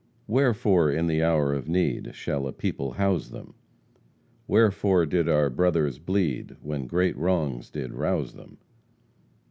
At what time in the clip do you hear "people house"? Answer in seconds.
2.51-3.27